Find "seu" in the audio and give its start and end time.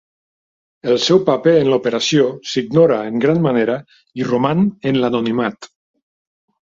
1.07-1.19